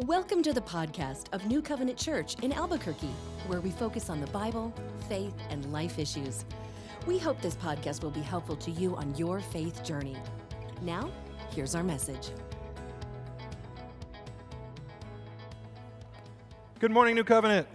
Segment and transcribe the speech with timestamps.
[0.00, 3.14] Welcome to the podcast of New Covenant Church in Albuquerque,
[3.46, 4.74] where we focus on the Bible,
[5.08, 6.44] faith, and life issues.
[7.06, 10.16] We hope this podcast will be helpful to you on your faith journey.
[10.82, 11.12] Now,
[11.54, 12.30] here's our message.
[16.80, 17.68] Good morning, New Covenant.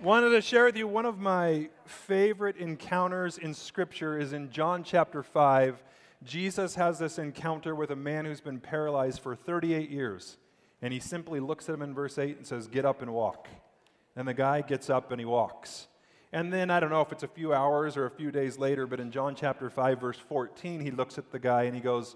[0.00, 4.84] Wanted to share with you one of my favorite encounters in Scripture is in John
[4.84, 5.82] chapter 5.
[6.22, 10.38] Jesus has this encounter with a man who's been paralyzed for 38 years.
[10.86, 13.48] And he simply looks at him in verse 8 and says, Get up and walk.
[14.14, 15.88] And the guy gets up and he walks.
[16.32, 18.86] And then I don't know if it's a few hours or a few days later,
[18.86, 22.14] but in John chapter 5, verse 14, he looks at the guy and he goes,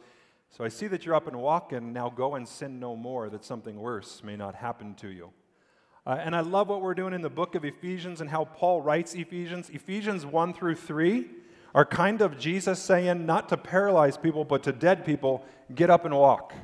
[0.50, 1.92] So I see that you're up and walking.
[1.92, 5.32] Now go and sin no more, that something worse may not happen to you.
[6.06, 8.82] Uh, and I love what we're doing in the book of Ephesians and how Paul
[8.82, 9.68] writes Ephesians.
[9.70, 11.28] Ephesians 1 through 3
[11.74, 16.04] are kind of Jesus saying, not to paralyze people, but to dead people, get up
[16.04, 16.54] and walk.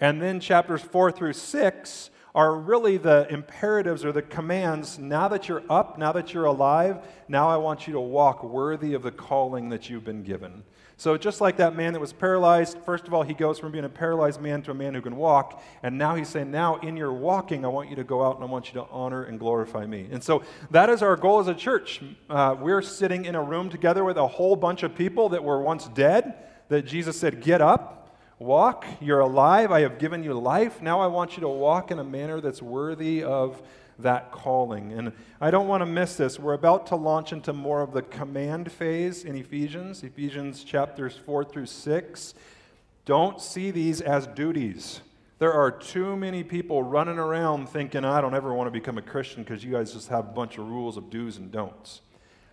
[0.00, 4.98] And then chapters 4 through 6 are really the imperatives or the commands.
[4.98, 8.92] Now that you're up, now that you're alive, now I want you to walk worthy
[8.92, 10.62] of the calling that you've been given.
[10.98, 13.84] So, just like that man that was paralyzed, first of all, he goes from being
[13.84, 15.62] a paralyzed man to a man who can walk.
[15.82, 18.44] And now he's saying, Now in your walking, I want you to go out and
[18.44, 20.08] I want you to honor and glorify me.
[20.10, 22.02] And so, that is our goal as a church.
[22.30, 25.60] Uh, we're sitting in a room together with a whole bunch of people that were
[25.60, 26.34] once dead,
[26.68, 28.05] that Jesus said, Get up,
[28.38, 30.82] walk, you're alive, I have given you life.
[30.82, 33.62] Now I want you to walk in a manner that's worthy of
[33.98, 34.92] that calling.
[34.92, 36.38] And I don't want to miss this.
[36.38, 41.44] We're about to launch into more of the command phase in Ephesians, Ephesians chapters 4
[41.44, 42.34] through 6.
[43.06, 45.00] Don't see these as duties.
[45.38, 49.02] There are too many people running around thinking, I don't ever want to become a
[49.02, 52.00] Christian because you guys just have a bunch of rules of do's and don'ts.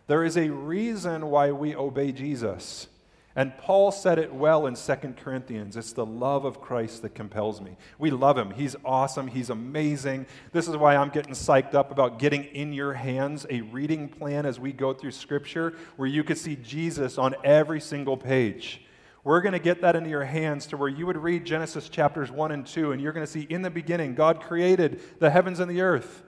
[0.08, 2.88] There is a reason why we obey Jesus.
[3.36, 5.76] And Paul said it well in 2 Corinthians.
[5.76, 7.78] It's the love of Christ that compels me.
[7.98, 8.52] We love him.
[8.52, 9.28] He's awesome.
[9.28, 10.28] He's amazing.
[10.52, 14.45] This is why I'm getting psyched up about getting in your hands a reading plan
[14.45, 18.82] as we go through Scripture where you could see Jesus on every single page.
[19.23, 22.30] We're going to get that into your hands to where you would read Genesis chapters
[22.30, 25.60] 1 and 2, and you're going to see in the beginning, God created the heavens
[25.60, 26.23] and the earth.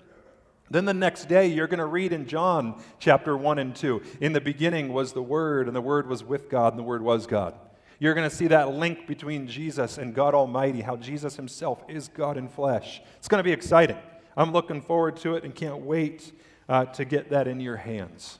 [0.70, 4.02] Then the next day, you're going to read in John chapter 1 and 2.
[4.20, 7.04] In the beginning was the Word, and the Word was with God, and the Word
[7.04, 7.54] was God.
[8.00, 12.08] You're going to see that link between Jesus and God Almighty, how Jesus Himself is
[12.08, 13.02] God in flesh.
[13.18, 13.98] It's going to be exciting.
[14.36, 16.34] I'm looking forward to it and can't wait
[16.68, 18.40] uh, to get that in your hands.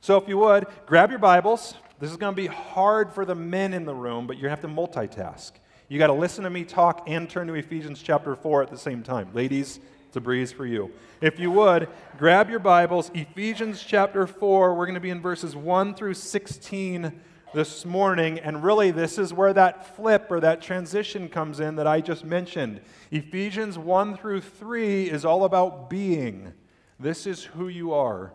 [0.00, 1.74] So, if you would, grab your Bibles.
[1.98, 4.60] This is going to be hard for the men in the room, but to have
[4.60, 5.52] to multitask.
[5.88, 8.78] You got to listen to me talk and turn to Ephesians chapter 4 at the
[8.78, 9.28] same time.
[9.32, 9.78] Ladies,
[10.12, 10.92] it's a breeze for you.
[11.22, 14.74] If you would, grab your Bibles, Ephesians chapter 4.
[14.74, 17.18] We're going to be in verses 1 through 16
[17.54, 18.38] this morning.
[18.38, 22.26] And really, this is where that flip or that transition comes in that I just
[22.26, 22.82] mentioned.
[23.10, 26.52] Ephesians 1 through 3 is all about being.
[27.00, 28.34] This is who you are.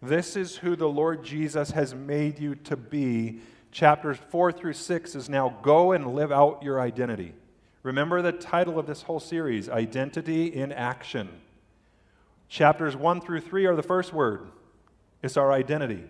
[0.00, 3.40] This is who the Lord Jesus has made you to be.
[3.72, 7.34] Chapters 4 through 6 is now go and live out your identity.
[7.88, 11.26] Remember the title of this whole series Identity in Action.
[12.46, 14.46] Chapters 1 through 3 are the first word
[15.22, 16.04] it's our identity,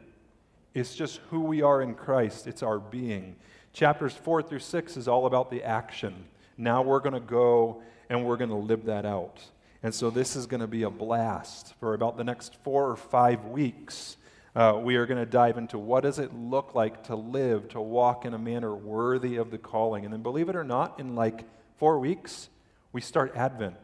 [0.74, 3.36] it's just who we are in Christ, it's our being.
[3.72, 6.24] Chapters 4 through 6 is all about the action.
[6.56, 7.80] Now we're going to go
[8.10, 9.40] and we're going to live that out.
[9.84, 12.96] And so this is going to be a blast for about the next four or
[12.96, 14.16] five weeks.
[14.56, 17.80] Uh, we are going to dive into what does it look like to live, to
[17.80, 20.04] walk in a manner worthy of the calling.
[20.04, 21.44] And then, believe it or not, in like
[21.78, 22.48] four weeks,
[22.92, 23.76] we start Advent.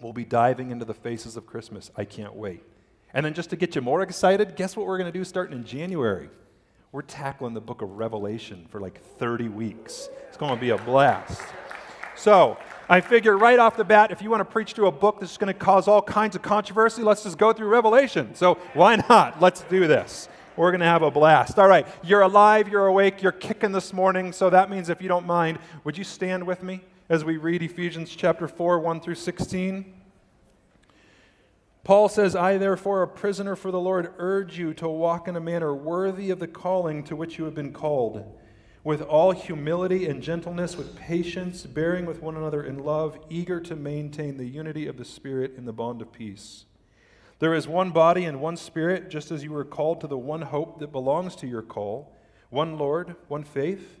[0.00, 1.90] We'll be diving into the faces of Christmas.
[1.96, 2.62] I can't wait.
[3.14, 5.56] And then, just to get you more excited, guess what we're going to do starting
[5.56, 6.28] in January?
[6.92, 10.08] We're tackling the book of Revelation for like 30 weeks.
[10.28, 11.40] It's going to be a blast.
[12.14, 12.58] So,
[12.88, 15.36] I figure right off the bat, if you want to preach to a book that's
[15.36, 18.34] going to cause all kinds of controversy, let's just go through Revelation.
[18.34, 19.40] So, why not?
[19.40, 20.28] Let's do this.
[20.56, 21.58] We're going to have a blast.
[21.58, 24.32] All right, you're alive, you're awake, you're kicking this morning.
[24.32, 26.80] So, that means if you don't mind, would you stand with me?
[27.08, 29.94] As we read Ephesians chapter 4, 1 through 16.
[31.84, 35.40] Paul says, I, therefore, a prisoner for the Lord, urge you to walk in a
[35.40, 38.24] manner worthy of the calling to which you have been called,
[38.82, 43.76] with all humility and gentleness, with patience, bearing with one another in love, eager to
[43.76, 46.64] maintain the unity of the Spirit in the bond of peace.
[47.38, 50.42] There is one body and one Spirit, just as you were called to the one
[50.42, 52.12] hope that belongs to your call
[52.48, 54.00] one Lord, one faith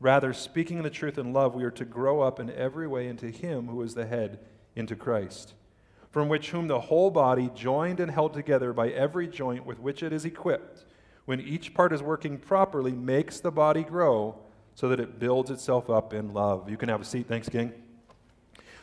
[0.00, 3.30] Rather, speaking the truth in love, we are to grow up in every way into
[3.30, 4.38] Him who is the head,
[4.76, 5.54] into Christ,
[6.10, 10.02] from which whom the whole body, joined and held together by every joint with which
[10.02, 10.84] it is equipped,
[11.24, 14.38] when each part is working properly, makes the body grow
[14.74, 16.70] so that it builds itself up in love.
[16.70, 17.26] You can have a seat.
[17.26, 17.72] Thanks, King.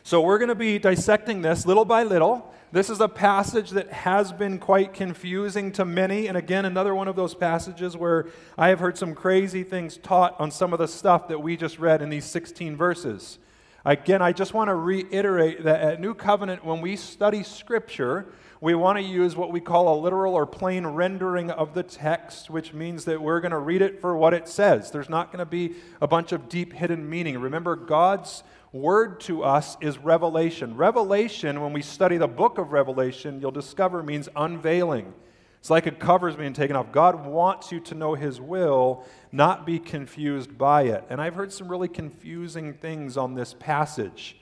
[0.06, 2.54] So we're going to be dissecting this little by little.
[2.70, 6.28] This is a passage that has been quite confusing to many.
[6.28, 10.36] And again, another one of those passages where I have heard some crazy things taught
[10.38, 13.40] on some of the stuff that we just read in these 16 verses.
[13.84, 18.26] Again, I just want to reiterate that at New Covenant, when we study Scripture,
[18.60, 22.48] we want to use what we call a literal or plain rendering of the text,
[22.48, 24.92] which means that we're going to read it for what it says.
[24.92, 27.38] There's not going to be a bunch of deep hidden meaning.
[27.38, 30.76] Remember, God's word to us is revelation.
[30.76, 35.14] Revelation, when we study the book of Revelation, you'll discover means unveiling.
[35.60, 36.92] It's like a cover's being taken off.
[36.92, 41.04] God wants you to know His will, not be confused by it.
[41.10, 44.36] And I've heard some really confusing things on this passage.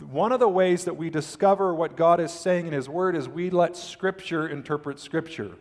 [0.00, 3.28] One of the ways that we discover what God is saying in His Word is
[3.28, 5.52] we let Scripture interpret Scripture.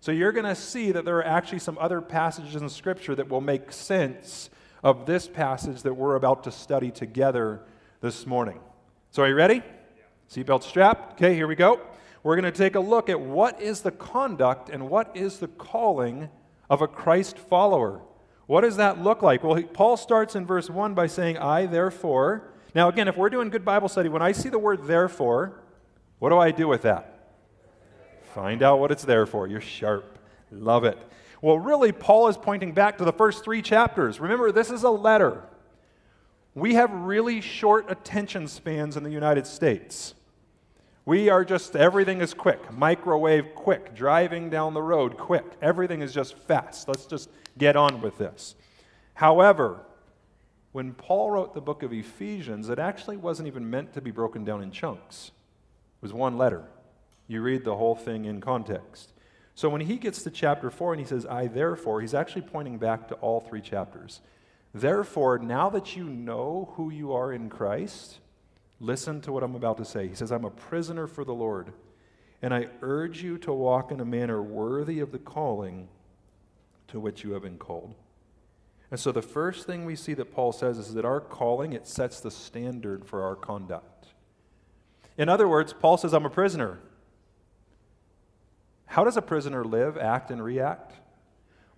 [0.00, 3.28] So you're going to see that there are actually some other passages in Scripture that
[3.28, 4.48] will make sense
[4.82, 7.62] of this passage that we're about to study together
[8.00, 8.58] this morning.
[9.10, 9.62] So, are you ready?
[10.30, 11.12] Seatbelt strapped?
[11.12, 11.80] Okay, here we go.
[12.22, 15.48] We're going to take a look at what is the conduct and what is the
[15.48, 16.30] calling
[16.70, 18.00] of a Christ follower.
[18.46, 19.44] What does that look like?
[19.44, 22.50] Well, Paul starts in verse 1 by saying, I therefore.
[22.74, 25.62] Now, again, if we're doing good Bible study, when I see the word therefore,
[26.18, 27.34] what do I do with that?
[28.34, 29.46] Find out what it's there for.
[29.46, 30.18] You're sharp.
[30.50, 30.98] Love it.
[31.42, 34.20] Well, really, Paul is pointing back to the first three chapters.
[34.20, 35.42] Remember, this is a letter.
[36.54, 40.14] We have really short attention spans in the United States.
[41.04, 42.72] We are just, everything is quick.
[42.72, 43.92] Microwave, quick.
[43.92, 45.44] Driving down the road, quick.
[45.60, 46.86] Everything is just fast.
[46.86, 47.28] Let's just
[47.58, 48.54] get on with this.
[49.14, 49.80] However,
[50.70, 54.44] when Paul wrote the book of Ephesians, it actually wasn't even meant to be broken
[54.44, 55.32] down in chunks.
[56.00, 56.64] It was one letter.
[57.26, 59.11] You read the whole thing in context.
[59.54, 62.78] So when he gets to chapter 4 and he says, I therefore, he's actually pointing
[62.78, 64.20] back to all three chapters.
[64.74, 68.18] Therefore, now that you know who you are in Christ,
[68.80, 70.08] listen to what I'm about to say.
[70.08, 71.72] He says, I'm a prisoner for the Lord,
[72.40, 75.88] and I urge you to walk in a manner worthy of the calling
[76.88, 77.94] to which you have been called.
[78.90, 81.86] And so the first thing we see that Paul says is that our calling, it
[81.86, 84.08] sets the standard for our conduct.
[85.16, 86.78] In other words, Paul says, I'm a prisoner.
[88.92, 90.92] How does a prisoner live, act, and react?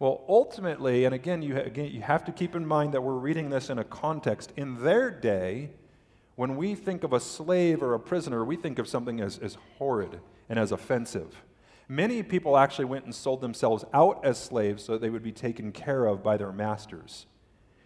[0.01, 3.51] Well, ultimately, and again you, again, you have to keep in mind that we're reading
[3.51, 4.53] this in a context.
[4.57, 5.71] In their day,
[6.35, 9.57] when we think of a slave or a prisoner, we think of something as, as
[9.79, 10.19] horrid
[10.49, 11.41] and as offensive.
[11.89, 15.71] Many people actually went and sold themselves out as slaves so they would be taken
[15.71, 17.27] care of by their masters.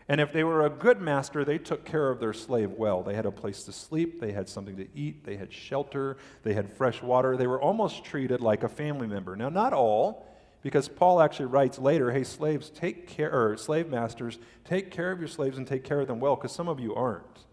[0.09, 3.03] And if they were a good master, they took care of their slave well.
[3.03, 6.55] They had a place to sleep, they had something to eat, they had shelter, they
[6.55, 7.37] had fresh water.
[7.37, 9.37] They were almost treated like a family member.
[9.37, 10.27] Now, not all,
[10.63, 15.19] because Paul actually writes later, hey, slaves, take care, or slave masters, take care of
[15.19, 17.45] your slaves and take care of them well, because some of you aren't.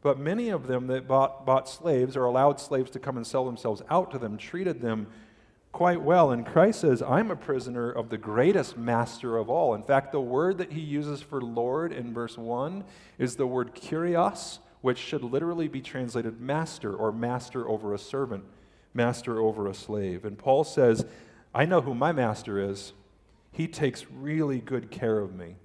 [0.00, 3.44] But many of them that bought, bought slaves or allowed slaves to come and sell
[3.44, 5.06] themselves out to them treated them
[5.74, 6.30] quite well.
[6.30, 9.74] And Christ says, I'm a prisoner of the greatest master of all.
[9.74, 12.84] In fact, the word that he uses for Lord in verse 1
[13.18, 18.44] is the word kurios, which should literally be translated master or master over a servant,
[18.94, 20.24] master over a slave.
[20.24, 21.04] And Paul says,
[21.52, 22.92] I know who my master is.
[23.50, 25.56] He takes really good care of me.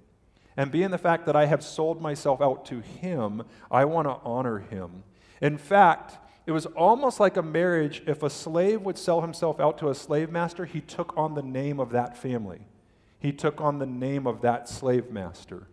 [0.56, 4.18] And being the fact that I have sold myself out to him, I want to
[4.24, 5.04] honor him.
[5.40, 8.02] In fact, it was almost like a marriage.
[8.06, 11.42] If a slave would sell himself out to a slave master, he took on the
[11.42, 12.66] name of that family.
[13.18, 15.68] He took on the name of that slave master.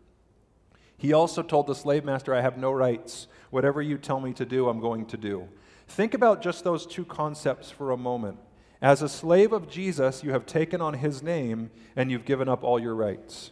[0.98, 3.28] He also told the slave master, I have no rights.
[3.50, 5.48] Whatever you tell me to do, I'm going to do.
[5.88, 8.40] Think about just those two concepts for a moment.
[8.82, 12.64] As a slave of Jesus, you have taken on his name and you've given up
[12.64, 13.52] all your rights.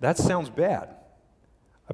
[0.00, 0.96] That sounds bad.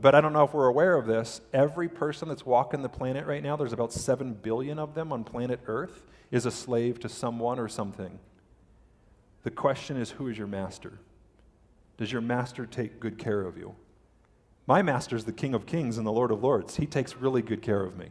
[0.00, 1.41] But I don't know if we're aware of this.
[1.55, 5.25] Every person that's walking the planet right now, there's about 7 billion of them on
[5.25, 8.19] planet Earth, is a slave to someone or something.
[9.43, 10.99] The question is who is your master?
[11.97, 13.75] Does your master take good care of you?
[14.67, 16.76] My master is the King of Kings and the Lord of Lords.
[16.76, 18.09] He takes really good care of me.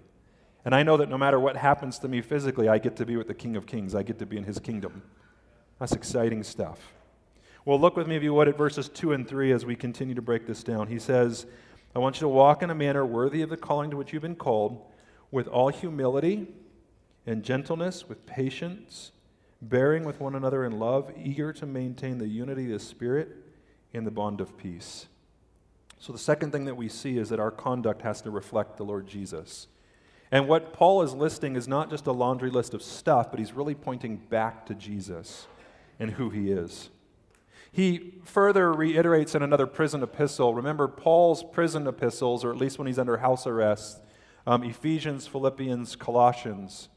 [0.64, 3.18] And I know that no matter what happens to me physically, I get to be
[3.18, 3.94] with the King of Kings.
[3.94, 5.04] I get to be in his kingdom.
[5.80, 6.80] That's exciting stuff.
[7.66, 10.16] Well, look with me, if you would, at verses 2 and 3 as we continue
[10.16, 10.88] to break this down.
[10.88, 11.46] He says,
[11.96, 14.22] I want you to walk in a manner worthy of the calling to which you've
[14.22, 14.82] been called,
[15.32, 16.48] with all humility
[17.26, 19.12] and gentleness, with patience,
[19.62, 23.30] bearing with one another in love, eager to maintain the unity of the Spirit
[23.94, 25.08] in the bond of peace.
[25.98, 28.84] So, the second thing that we see is that our conduct has to reflect the
[28.84, 29.68] Lord Jesus.
[30.32, 33.54] And what Paul is listing is not just a laundry list of stuff, but he's
[33.54, 35.48] really pointing back to Jesus
[35.98, 36.90] and who he is.
[37.76, 40.54] He further reiterates in another prison epistle.
[40.54, 44.02] Remember, Paul's prison epistles, or at least when he's under house arrest,
[44.48, 46.88] um, Ephesians, Philippians, Colossians,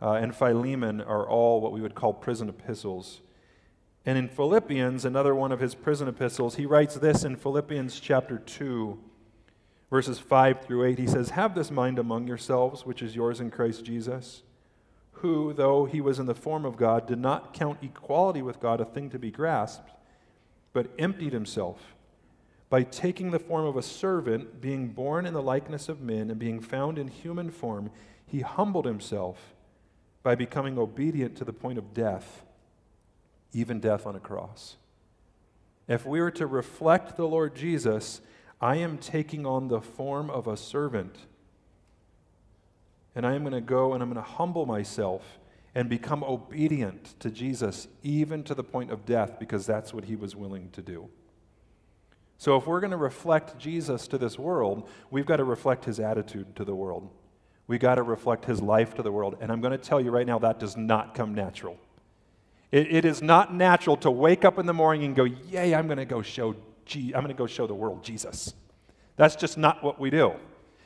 [0.00, 3.20] uh, and Philemon are all what we would call prison epistles.
[4.06, 8.38] And in Philippians, another one of his prison epistles, he writes this in Philippians chapter
[8.38, 8.98] 2,
[9.90, 10.98] verses 5 through 8.
[10.98, 14.42] He says, Have this mind among yourselves, which is yours in Christ Jesus,
[15.12, 18.80] who, though he was in the form of God, did not count equality with God
[18.80, 19.90] a thing to be grasped
[20.74, 21.94] but emptied himself
[22.68, 26.38] by taking the form of a servant, being born in the likeness of men, and
[26.38, 27.90] being found in human form,
[28.26, 29.54] he humbled himself
[30.24, 32.42] by becoming obedient to the point of death,
[33.52, 34.76] even death on a cross.
[35.86, 38.20] If we are to reflect the Lord Jesus,
[38.60, 41.16] I am taking on the form of a servant.
[43.14, 45.38] And I am going to go and I'm going to humble myself
[45.74, 50.14] and become obedient to Jesus, even to the point of death, because that's what he
[50.14, 51.08] was willing to do.
[52.38, 55.98] So, if we're going to reflect Jesus to this world, we've got to reflect his
[55.98, 57.08] attitude to the world.
[57.66, 59.38] We've got to reflect his life to the world.
[59.40, 61.78] And I'm going to tell you right now, that does not come natural.
[62.70, 65.86] it, it is not natural to wake up in the morning and go, Yay, I'm
[65.86, 66.54] going to go show,
[66.94, 68.52] I'm going to go show the world Jesus.
[69.16, 70.34] That's just not what we do.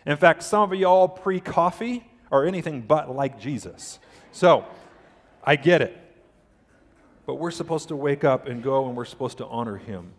[0.06, 3.98] In fact, some of y'all pre coffee are anything but like Jesus.
[4.32, 4.64] So,
[5.44, 5.96] I get it.
[7.26, 10.12] But we're supposed to wake up and go and we're supposed to honor him.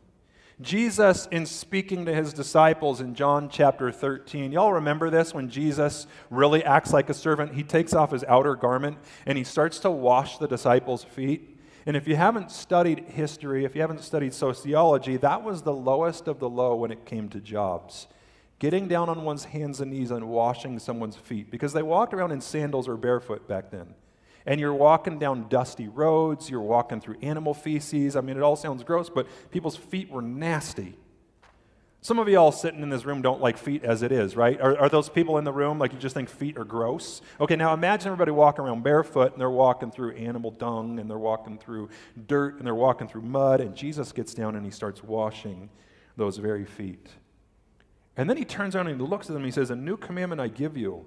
[0.61, 6.05] Jesus, in speaking to his disciples in John chapter 13, y'all remember this when Jesus
[6.29, 7.53] really acts like a servant?
[7.53, 11.57] He takes off his outer garment and he starts to wash the disciples' feet.
[11.85, 16.27] And if you haven't studied history, if you haven't studied sociology, that was the lowest
[16.27, 18.07] of the low when it came to jobs.
[18.59, 22.33] Getting down on one's hands and knees and washing someone's feet because they walked around
[22.33, 23.95] in sandals or barefoot back then
[24.49, 28.15] and you're walking down dusty roads, you're walking through animal feces.
[28.15, 30.97] I mean, it all sounds gross, but people's feet were nasty.
[32.01, 34.59] Some of you all sitting in this room don't like feet as it is, right?
[34.59, 37.21] Are, are, those people in the room like you just think feet are gross?
[37.39, 41.19] Okay, now imagine everybody walking around barefoot and they're walking through animal dung and they're
[41.19, 41.89] walking through
[42.25, 45.69] dirt and they're walking through mud, and Jesus gets down and he starts washing
[46.17, 47.07] those very feet.
[48.17, 49.95] And then he turns around and he looks at them and he says, A new
[49.95, 51.05] commandment I give you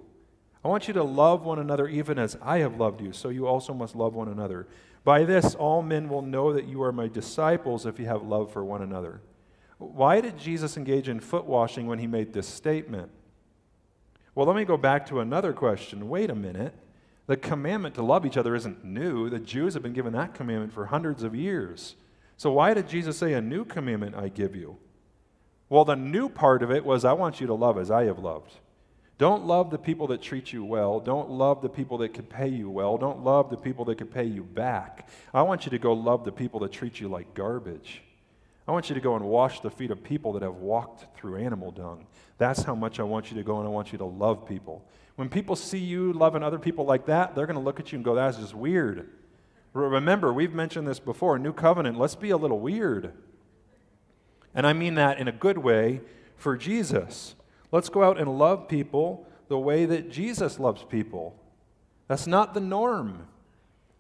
[0.64, 3.46] I want you to love one another even as I have loved you, so you
[3.46, 4.68] also must love one another.
[5.04, 8.52] By this, all men will know that you are my disciples if you have love
[8.52, 9.20] for one another.
[9.78, 13.10] Why did Jesus engage in foot washing when he made this statement?
[14.34, 16.08] Well, let me go back to another question.
[16.08, 16.74] Wait a minute.
[17.26, 19.28] The commandment to love each other isn't new.
[19.28, 21.96] The Jews have been given that commandment for hundreds of years.
[22.36, 24.76] So, why did Jesus say, A new commandment I give you?
[25.68, 28.18] Well, the new part of it was, I want you to love as I have
[28.18, 28.52] loved.
[29.22, 30.98] Don't love the people that treat you well.
[30.98, 32.98] Don't love the people that could pay you well.
[32.98, 35.08] Don't love the people that could pay you back.
[35.32, 38.02] I want you to go love the people that treat you like garbage.
[38.66, 41.36] I want you to go and wash the feet of people that have walked through
[41.36, 42.08] animal dung.
[42.38, 44.84] That's how much I want you to go, and I want you to love people.
[45.14, 47.98] When people see you loving other people like that, they're going to look at you
[47.98, 49.08] and go, that's just weird.
[49.72, 53.12] Remember, we've mentioned this before New Covenant, let's be a little weird.
[54.52, 56.00] And I mean that in a good way
[56.36, 57.36] for Jesus.
[57.72, 61.34] Let's go out and love people the way that Jesus loves people.
[62.06, 63.26] That's not the norm.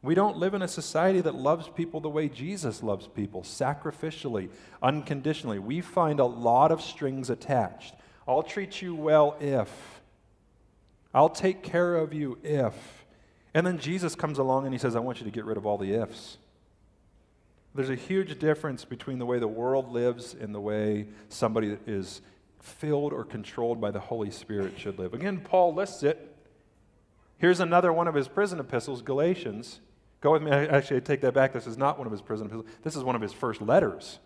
[0.02, 4.50] We don't live in a society that loves people the way Jesus loves people, sacrificially,
[4.82, 5.58] unconditionally.
[5.58, 7.94] We find a lot of strings attached.
[8.26, 9.70] I'll treat you well if.
[11.14, 13.04] I'll take care of you if.
[13.54, 15.66] And then Jesus comes along and he says, I want you to get rid of
[15.66, 16.38] all the ifs.
[17.74, 22.20] There's a huge difference between the way the world lives and the way somebody is
[22.62, 25.12] filled or controlled by the Holy Spirit should live.
[25.12, 26.34] Again, Paul lists it.
[27.36, 29.80] Here's another one of his prison epistles, Galatians.
[30.20, 30.52] Go with me.
[30.52, 31.52] Actually, I take that back.
[31.52, 32.70] This is not one of his prison epistles.
[32.84, 34.20] This is one of his first letters.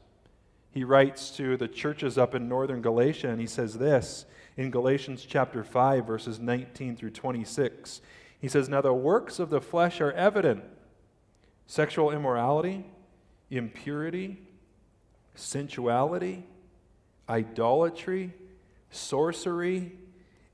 [0.71, 4.27] he writes to the churches up in northern Galatia, and he says this
[4.59, 8.03] in Galatians chapter 5, verses 19 through 26.
[8.39, 10.63] He says, Now the works of the flesh are evident
[11.67, 12.85] sexual immorality,
[13.51, 14.43] impurity,
[15.35, 16.45] sensuality,
[17.29, 18.33] idolatry,
[18.91, 19.93] sorcery,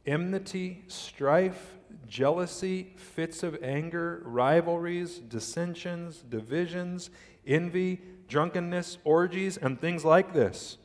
[0.06, 7.10] enmity, strife, jealousy, fits of anger, rivalries, dissensions, divisions,
[7.46, 10.78] envy drunkenness, orgies, and things like this.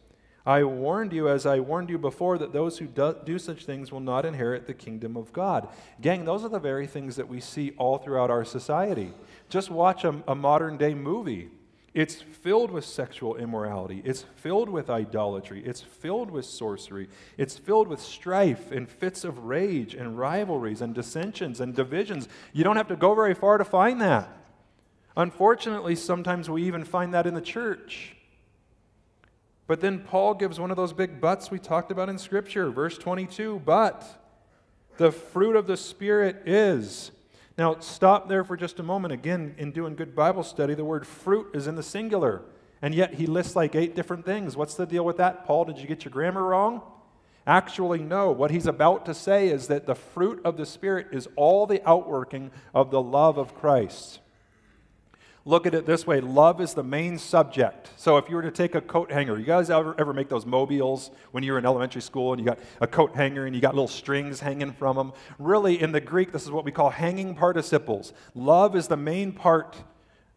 [0.45, 3.91] I warned you, as I warned you before, that those who do, do, such things
[3.91, 5.67] will not inherit the kingdom of God.
[5.99, 9.13] Gang, those are the very things that we see all throughout our society.
[9.49, 11.49] Just watch a, a modern day movie.
[11.93, 14.01] It's filled with sexual immorality.
[14.05, 15.63] It's filled with idolatry.
[15.65, 17.09] It's filled with sorcery.
[17.37, 22.27] It's filled with strife and fits of rage and rivalries and dissensions and divisions.
[22.53, 24.29] You don't have to go very far to find that.
[25.15, 28.15] Unfortunately, sometimes we even find that in the church.
[29.65, 32.97] But then Paul gives one of those big buts we talked about in Scripture, verse
[32.97, 34.05] 22 But
[34.97, 37.11] the fruit of the Spirit is.
[37.57, 39.13] Now, stop there for just a moment.
[39.13, 42.43] Again, in doing good Bible study, the word fruit is in the singular.
[42.81, 44.55] And yet he lists like eight different things.
[44.55, 45.65] What's the deal with that, Paul?
[45.65, 46.83] Did you get your grammar wrong?
[47.47, 48.31] Actually, no.
[48.31, 51.87] What he's about to say is that the fruit of the Spirit is all the
[51.87, 54.19] outworking of the love of Christ
[55.47, 57.89] look at it this way love is the main subject.
[57.95, 60.45] So if you were to take a coat hanger, you guys ever, ever make those
[60.45, 63.61] mobiles when you were in elementary school and you got a coat hanger and you
[63.61, 65.13] got little strings hanging from them?
[65.39, 68.11] Really, in the Greek, this is what we call hanging participles.
[68.35, 69.75] Love is the main part.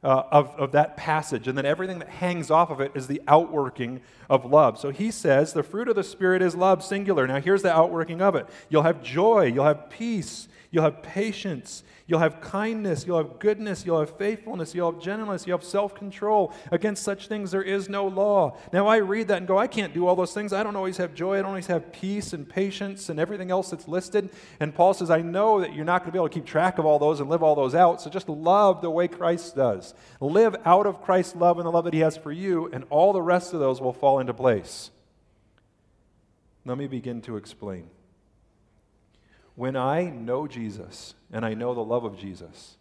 [0.02, 3.20] Uh, of, of that passage, and then everything that hangs off of it is the
[3.28, 4.00] outworking
[4.30, 4.78] of love.
[4.78, 7.26] So he says the fruit of the Spirit is love, singular.
[7.26, 11.82] Now here's the outworking of it you'll have joy, you'll have peace, You'll have patience.
[12.06, 13.04] You'll have kindness.
[13.04, 13.84] You'll have goodness.
[13.84, 14.72] You'll have faithfulness.
[14.72, 15.44] You'll have gentleness.
[15.44, 16.52] You'll have self control.
[16.70, 18.56] Against such things there is no law.
[18.72, 20.52] Now, I read that and go, I can't do all those things.
[20.52, 21.34] I don't always have joy.
[21.34, 24.30] I don't always have peace and patience and everything else that's listed.
[24.60, 26.78] And Paul says, I know that you're not going to be able to keep track
[26.78, 28.00] of all those and live all those out.
[28.00, 29.92] So just love the way Christ does.
[30.20, 33.12] Live out of Christ's love and the love that he has for you, and all
[33.12, 34.90] the rest of those will fall into place.
[36.64, 37.88] Let me begin to explain.
[39.60, 42.78] When I know Jesus and I know the love of Jesus,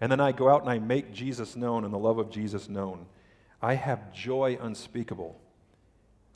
[0.00, 2.68] and then I go out and I make Jesus known and the love of Jesus
[2.68, 3.06] known,
[3.60, 5.36] I have joy unspeakable.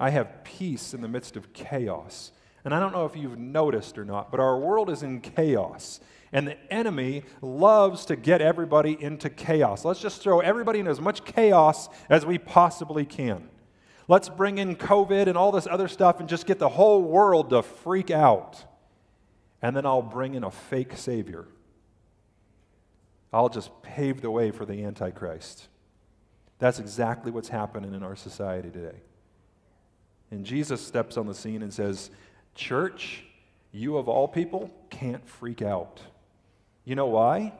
[0.00, 2.32] I have peace in the midst of chaos.
[2.64, 6.00] And I don't know if you've noticed or not, but our world is in chaos.
[6.32, 9.84] And the enemy loves to get everybody into chaos.
[9.84, 13.48] Let's just throw everybody in as much chaos as we possibly can.
[14.08, 17.50] Let's bring in COVID and all this other stuff and just get the whole world
[17.50, 18.64] to freak out
[19.66, 21.44] and then I'll bring in a fake Savior.
[23.32, 25.66] I'll just pave the way for the Antichrist.
[26.60, 28.98] That's exactly what's happening in our society today.
[30.30, 32.12] And Jesus steps on the scene and says,
[32.54, 33.24] Church,
[33.72, 36.00] you of all people can't freak out.
[36.84, 37.52] You know why?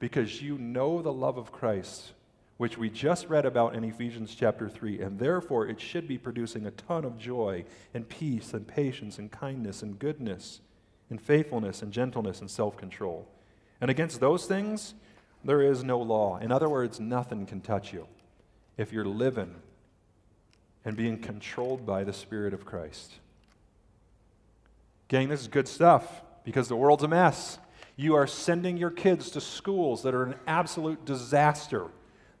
[0.00, 2.12] Because you know the love of Christ,
[2.58, 6.66] which we just read about in Ephesians chapter 3, and therefore it should be producing
[6.66, 10.60] a ton of joy and peace and patience and kindness and goodness
[11.10, 13.28] and faithfulness and gentleness and self control.
[13.80, 14.94] And against those things,
[15.44, 16.38] there is no law.
[16.38, 18.06] In other words, nothing can touch you
[18.76, 19.54] if you're living
[20.84, 23.12] and being controlled by the Spirit of Christ.
[25.08, 27.58] Gang, this is good stuff because the world's a mess.
[27.96, 31.86] You are sending your kids to schools that are an absolute disaster.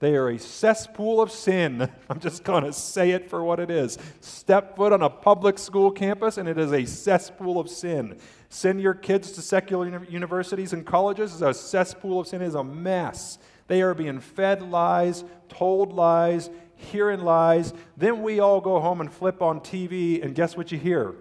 [0.00, 1.90] They are a cesspool of sin.
[2.08, 3.98] I'm just going to say it for what it is.
[4.20, 8.18] Step foot on a public school campus, and it is a cesspool of sin.
[8.48, 12.64] Send your kids to secular universities and colleges is a cesspool of sin, is a
[12.64, 13.38] mess.
[13.66, 17.74] They are being fed lies, told lies, hearing lies.
[17.96, 21.14] Then we all go home and flip on TV, and guess what you hear?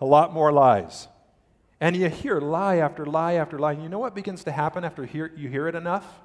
[0.00, 1.06] A lot more lies.
[1.80, 3.72] And you hear lie after lie after lie.
[3.72, 6.20] And you know what begins to happen after you hear it enough?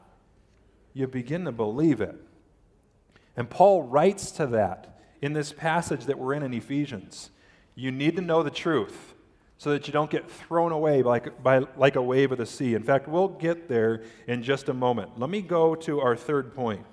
[0.96, 2.16] You begin to believe it.
[3.38, 7.30] And Paul writes to that in this passage that we're in in Ephesians.
[7.76, 9.14] You need to know the truth
[9.58, 12.76] so that you don't get thrown away like, by, like a wave of the sea.
[12.76, 15.20] In fact, we'll get there in just a moment.
[15.20, 16.86] Let me go to our third point,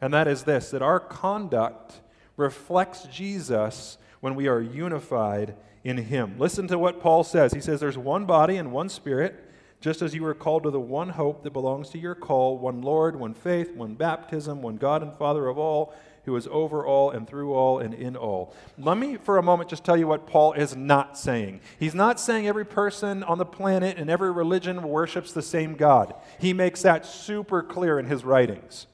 [0.00, 2.00] and that is this that our conduct
[2.38, 6.38] reflects Jesus when we are unified in Him.
[6.38, 7.52] Listen to what Paul says.
[7.52, 9.51] He says, There's one body and one spirit,
[9.82, 12.80] just as you were called to the one hope that belongs to your call one
[12.80, 15.92] Lord, one faith, one baptism, one God and Father of all
[16.24, 18.54] who is over all and through all and in all.
[18.78, 21.60] Let me, for a moment, just tell you what Paul is not saying.
[21.80, 26.14] He's not saying every person on the planet and every religion worships the same God.
[26.38, 28.86] He makes that super clear in his writings.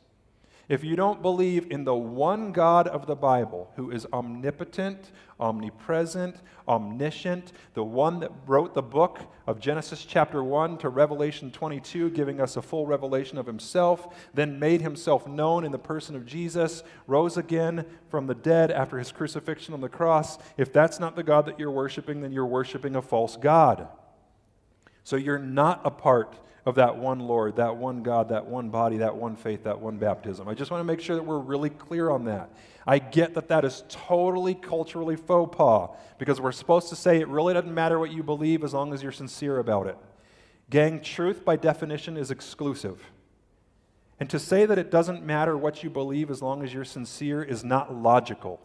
[0.69, 6.37] if you don't believe in the one God of the Bible, who is omnipotent, omnipresent,
[6.67, 12.41] omniscient, the one that wrote the book of Genesis chapter 1 to Revelation 22, giving
[12.41, 16.83] us a full revelation of himself, then made himself known in the person of Jesus,
[17.07, 21.23] rose again from the dead after his crucifixion on the cross, if that's not the
[21.23, 23.89] God that you're worshiping, then you're worshiping a false God.
[25.05, 28.99] So you're not a part of that one Lord, that one God, that one body,
[28.99, 30.49] that one faith, that one baptism.
[30.49, 32.51] I just want to make sure that we're really clear on that.
[32.87, 37.29] I get that that is totally culturally faux pas because we're supposed to say it
[37.29, 39.97] really doesn't matter what you believe as long as you're sincere about it.
[40.71, 43.03] Gang, truth by definition is exclusive.
[44.21, 47.43] And to say that it doesn't matter what you believe as long as you're sincere
[47.43, 48.61] is not logical.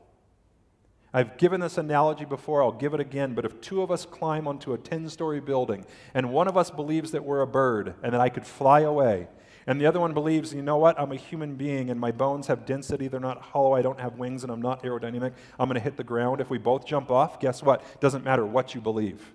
[1.13, 4.47] I've given this analogy before, I'll give it again, but if two of us climb
[4.47, 8.13] onto a 10 story building and one of us believes that we're a bird and
[8.13, 9.27] that I could fly away,
[9.67, 12.47] and the other one believes, you know what, I'm a human being and my bones
[12.47, 15.75] have density, they're not hollow, I don't have wings, and I'm not aerodynamic, I'm going
[15.75, 16.41] to hit the ground.
[16.41, 18.01] If we both jump off, guess what?
[18.01, 19.33] Doesn't matter what you believe.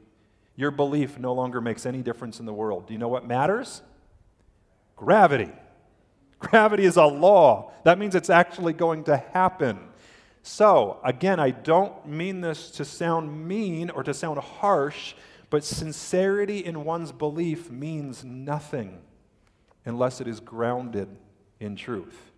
[0.56, 2.88] Your belief no longer makes any difference in the world.
[2.88, 3.82] Do you know what matters?
[4.96, 5.52] Gravity.
[6.40, 7.70] Gravity is a law.
[7.84, 9.78] That means it's actually going to happen.
[10.50, 15.12] So, again, I don't mean this to sound mean or to sound harsh,
[15.50, 19.02] but sincerity in one's belief means nothing
[19.84, 21.14] unless it is grounded
[21.60, 22.32] in truth.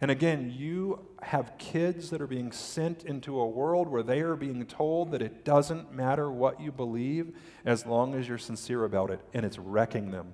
[0.00, 4.36] And again, you have kids that are being sent into a world where they are
[4.36, 9.10] being told that it doesn't matter what you believe as long as you're sincere about
[9.10, 10.32] it, and it's wrecking them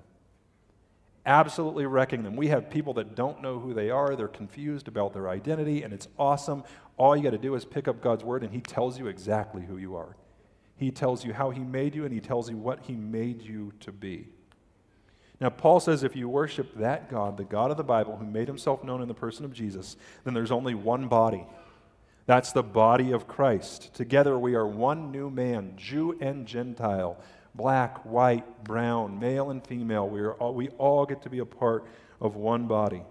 [1.25, 2.35] absolutely wrecking them.
[2.35, 5.93] We have people that don't know who they are, they're confused about their identity, and
[5.93, 6.63] it's awesome.
[6.97, 9.63] All you got to do is pick up God's word, and He tells you exactly
[9.63, 10.15] who you are.
[10.75, 13.73] He tells you how He made you, and He tells you what He made you
[13.81, 14.29] to be.
[15.39, 18.47] Now, Paul says if you worship that God, the God of the Bible, who made
[18.47, 21.45] himself known in the person of Jesus, then there's only one body.
[22.25, 23.93] That's the body of Christ.
[23.93, 27.17] Together we are one new man, Jew and Gentile
[27.59, 30.07] black, white, brown, male and female.
[30.07, 31.85] We, are all, we all get to be a part
[32.21, 33.03] of one body.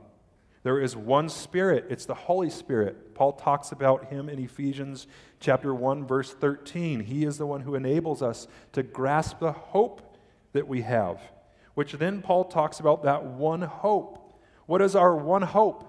[0.62, 3.14] There is one Spirit, it's the Holy Spirit.
[3.14, 5.06] Paul talks about him in Ephesians
[5.38, 7.00] chapter 1 verse 13.
[7.00, 10.16] He is the one who enables us to grasp the hope
[10.54, 11.20] that we have,
[11.74, 14.40] which then Paul talks about that one hope.
[14.64, 15.84] What is our one hope?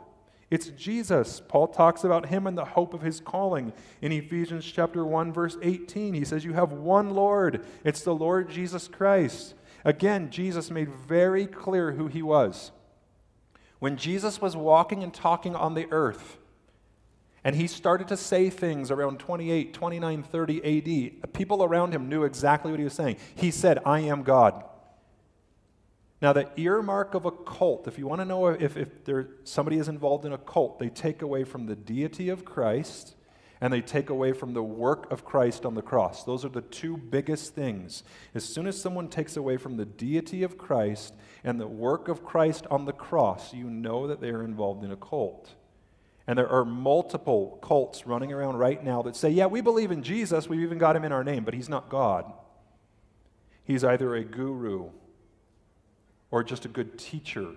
[0.50, 1.42] It's Jesus.
[1.48, 3.72] Paul talks about him and the hope of his calling.
[4.02, 7.66] In Ephesians chapter 1 verse 18, he says you have one Lord.
[7.84, 9.54] It's the Lord Jesus Christ.
[9.86, 12.72] Again, Jesus made very clear who he was.
[13.78, 16.38] When Jesus was walking and talking on the earth,
[17.44, 21.34] and he started to say things around 28, 29, 30 AD.
[21.34, 23.16] People around him knew exactly what he was saying.
[23.36, 24.66] He said, I am God.
[26.22, 29.78] Now, the earmark of a cult, if you want to know if, if there, somebody
[29.78, 33.16] is involved in a cult, they take away from the deity of Christ
[33.62, 36.24] and they take away from the work of Christ on the cross.
[36.24, 38.04] Those are the two biggest things.
[38.34, 42.24] As soon as someone takes away from the deity of Christ and the work of
[42.24, 45.56] Christ on the cross, you know that they are involved in a cult.
[46.28, 50.04] And there are multiple cults running around right now that say, yeah, we believe in
[50.04, 52.32] Jesus, we've even got him in our name, but he's not God.
[53.64, 54.92] He's either a guru
[56.32, 57.48] or just a good teacher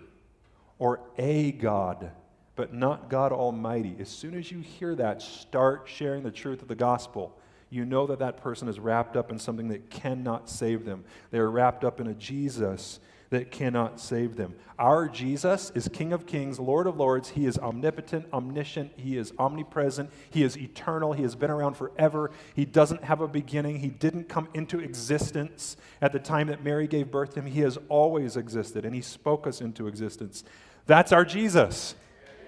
[0.79, 2.11] or a God,
[2.57, 3.97] but not God Almighty.
[3.99, 7.39] As soon as you hear that, start sharing the truth of the gospel.
[7.71, 11.05] You know that that person is wrapped up in something that cannot save them.
[11.31, 13.01] They are wrapped up in a Jesus
[13.33, 14.55] that cannot save them.
[14.79, 17.31] Our Jesus is King of Kings, Lord of Lords.
[17.31, 22.31] He is omnipotent, omniscient, He is omnipresent, He is eternal, He has been around forever.
[22.55, 26.87] He doesn't have a beginning, He didn't come into existence at the time that Mary
[26.87, 27.47] gave birth to Him.
[27.47, 30.45] He has always existed, and He spoke us into existence.
[30.87, 31.95] That's our Jesus.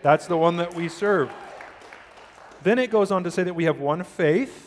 [0.03, 1.33] That's the one that we serve.
[2.63, 4.64] Then it goes on to say that we have one faith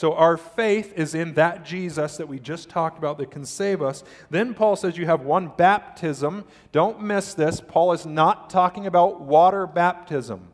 [0.00, 3.82] so our faith is in that Jesus that we just talked about that can save
[3.82, 4.02] us.
[4.30, 6.46] Then Paul says you have one baptism.
[6.72, 7.60] Don't miss this.
[7.60, 10.48] Paul is not talking about water baptism.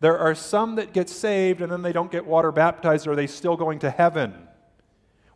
[0.00, 3.06] There are some that get saved and then they don't get water baptized.
[3.06, 4.32] Are they still going to heaven?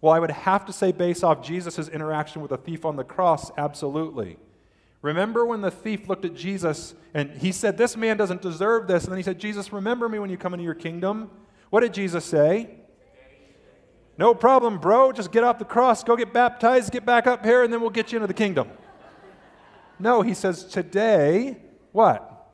[0.01, 3.05] Well, I would have to say, based off Jesus' interaction with the thief on the
[3.05, 4.39] cross, absolutely.
[5.03, 9.05] Remember when the thief looked at Jesus and he said, This man doesn't deserve this.
[9.05, 11.31] And then he said, Jesus, remember me when you come into your kingdom.
[11.69, 12.79] What did Jesus say?
[14.23, 15.11] No problem, bro.
[15.11, 17.91] Just get off the cross, go get baptized, get back up here, and then we'll
[17.91, 18.71] get you into the kingdom.
[19.99, 21.57] No, he says, Today,
[21.91, 22.53] what?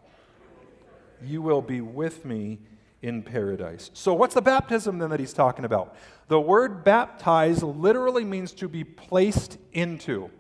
[1.23, 2.61] You will be with me
[3.03, 3.91] in paradise.
[3.93, 5.95] So, what's the baptism then that he's talking about?
[6.29, 10.31] The word baptize literally means to be placed into.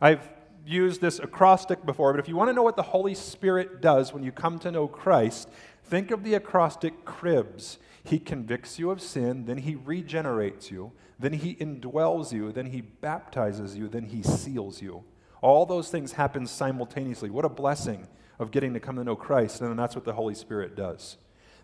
[0.00, 0.26] I've
[0.64, 4.14] used this acrostic before, but if you want to know what the Holy Spirit does
[4.14, 5.50] when you come to know Christ,
[5.84, 7.78] think of the acrostic cribs.
[8.04, 12.82] He convicts you of sin, then he regenerates you, then he indwells you, then he
[12.82, 15.04] baptizes you, then he seals you.
[15.40, 17.30] All those things happen simultaneously.
[17.30, 18.06] What a blessing
[18.38, 21.16] of getting to come to know Christ, and that's what the Holy Spirit does.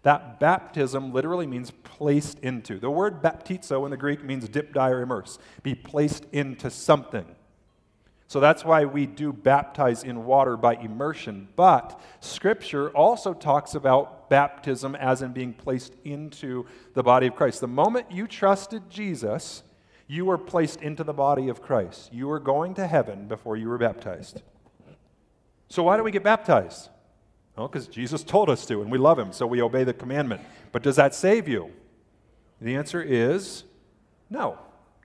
[0.03, 2.79] That baptism literally means placed into.
[2.79, 5.39] The word baptizo in the Greek means dip, die, or immerse.
[5.63, 7.27] Be placed into something.
[8.31, 11.49] So that's why we do baptize in water by immersion.
[11.57, 16.65] But Scripture also talks about baptism as in being placed into
[16.95, 17.61] the body of Christ.
[17.61, 19.65] The moment you trusted Jesus,
[20.07, 22.13] you were placed into the body of Christ.
[22.13, 24.43] You were going to heaven before you were baptized.
[25.69, 26.89] So why do we get baptized?
[27.57, 30.43] Well, because Jesus told us to, and we love him, so we obey the commandment.
[30.71, 31.73] But does that save you?
[32.61, 33.65] The answer is
[34.31, 34.57] no.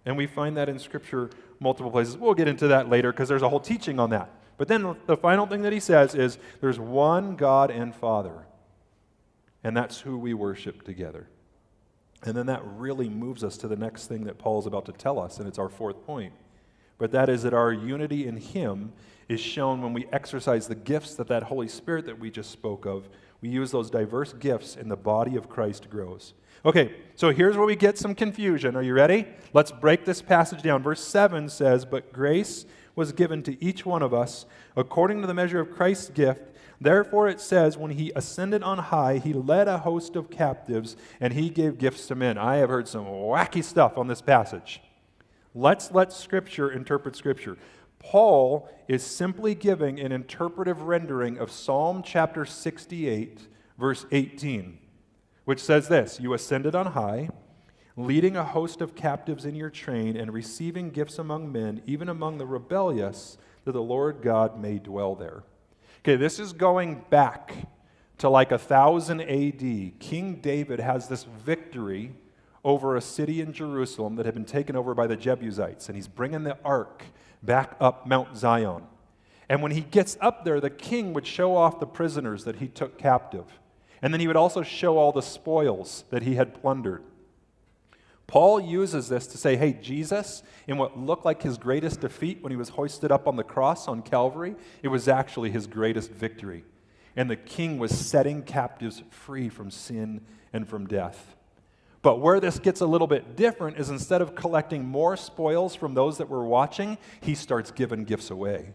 [0.06, 2.18] And we find that in Scripture multiple places.
[2.18, 4.30] We'll get into that later because there's a whole teaching on that.
[4.58, 8.46] But then the final thing that he says is there's one God and Father,
[9.64, 11.28] and that's who we worship together.
[12.24, 15.20] And then that really moves us to the next thing that Paul's about to tell
[15.20, 16.34] us, and it's our fourth point.
[16.98, 18.94] But that is that our unity in him
[19.28, 22.86] is shown when we exercise the gifts that that Holy Spirit that we just spoke
[22.86, 23.10] of.
[23.42, 26.34] We use those diverse gifts, and the body of Christ grows.
[26.66, 28.76] Okay, so here's where we get some confusion.
[28.76, 29.28] Are you ready?
[29.54, 30.82] Let's break this passage down.
[30.82, 35.34] Verse 7 says, But grace was given to each one of us according to the
[35.36, 36.42] measure of Christ's gift.
[36.82, 41.34] Therefore, it says, When he ascended on high, he led a host of captives and
[41.34, 42.36] he gave gifts to men.
[42.36, 44.82] I have heard some wacky stuff on this passage.
[45.54, 47.60] Let's let Scripture interpret Scripture.
[48.00, 53.42] Paul is simply giving an interpretive rendering of Psalm chapter 68,
[53.78, 54.80] verse 18
[55.46, 57.30] which says this You ascended on high,
[57.96, 62.38] leading a host of captives in your train, and receiving gifts among men, even among
[62.38, 65.44] the rebellious, that the Lord God may dwell there.
[66.00, 67.54] Okay, this is going back
[68.18, 70.00] to like a 1000 AD.
[70.00, 72.14] King David has this victory
[72.64, 76.08] over a city in Jerusalem that had been taken over by the Jebusites, and he's
[76.08, 77.04] bringing the ark
[77.44, 78.84] back up Mount Zion.
[79.48, 82.68] And when he gets up there, the king would show off the prisoners that he
[82.68, 83.46] took captive.
[84.02, 87.04] And then he would also show all the spoils that he had plundered.
[88.28, 92.52] Paul uses this to say, hey, Jesus, in what looked like his greatest defeat when
[92.52, 96.64] he was hoisted up on the cross on Calvary, it was actually his greatest victory.
[97.16, 101.36] And the king was setting captives free from sin and from death.
[102.02, 105.94] But where this gets a little bit different is instead of collecting more spoils from
[105.94, 108.74] those that were watching, he starts giving gifts away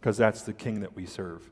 [0.00, 1.50] because that's the king that we serve.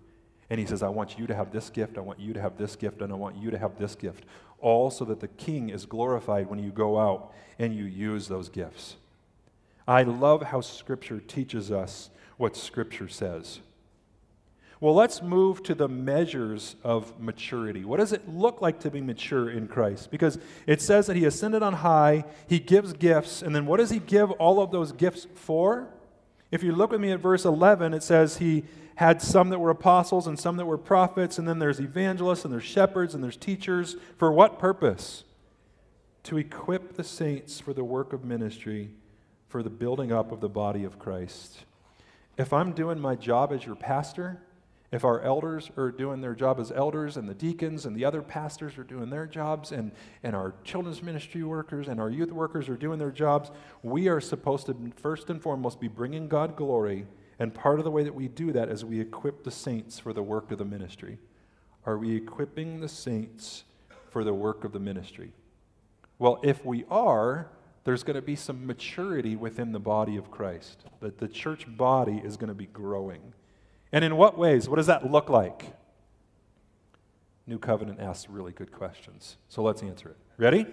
[0.48, 2.56] And he says, I want you to have this gift, I want you to have
[2.56, 4.24] this gift, and I want you to have this gift.
[4.60, 8.48] All so that the king is glorified when you go out and you use those
[8.48, 8.96] gifts.
[9.88, 13.60] I love how Scripture teaches us what Scripture says.
[14.78, 17.84] Well, let's move to the measures of maturity.
[17.84, 20.10] What does it look like to be mature in Christ?
[20.10, 23.90] Because it says that He ascended on high, He gives gifts, and then what does
[23.90, 25.88] He give all of those gifts for?
[26.50, 28.64] If you look with me at verse 11, it says He
[28.96, 32.52] had some that were apostles and some that were prophets, and then there's evangelists and
[32.52, 33.96] there's shepherds and there's teachers.
[34.16, 35.24] For what purpose?
[36.24, 38.90] To equip the saints for the work of ministry,
[39.48, 41.64] for the building up of the body of Christ.
[42.36, 44.42] If I'm doing my job as your pastor,
[44.92, 48.22] if our elders are doing their job as elders and the deacons and the other
[48.22, 52.68] pastors are doing their jobs and, and our children's ministry workers and our youth workers
[52.68, 53.50] are doing their jobs,
[53.82, 57.06] we are supposed to first and foremost be bringing God glory
[57.38, 60.12] and part of the way that we do that is we equip the saints for
[60.12, 61.18] the work of the ministry.
[61.84, 63.64] Are we equipping the saints
[64.10, 65.32] for the work of the ministry?
[66.18, 67.48] Well, if we are,
[67.84, 72.20] there's going to be some maturity within the body of Christ, that the church body
[72.24, 73.34] is going to be growing.
[73.92, 74.68] And in what ways?
[74.68, 75.72] What does that look like?
[77.46, 79.36] New Covenant asks really good questions.
[79.48, 80.16] So let's answer it.
[80.36, 80.66] Ready?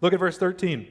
[0.00, 0.86] Look at verse 13.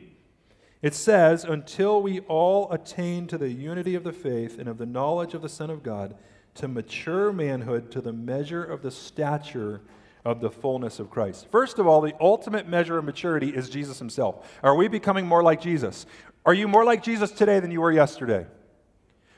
[0.81, 4.85] It says, until we all attain to the unity of the faith and of the
[4.85, 6.15] knowledge of the Son of God,
[6.55, 9.81] to mature manhood to the measure of the stature
[10.25, 11.47] of the fullness of Christ.
[11.49, 14.59] First of all, the ultimate measure of maturity is Jesus himself.
[14.61, 16.05] Are we becoming more like Jesus?
[16.45, 18.45] Are you more like Jesus today than you were yesterday?